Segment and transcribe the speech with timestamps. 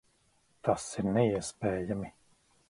[0.69, 2.11] Tas ir neiespējami!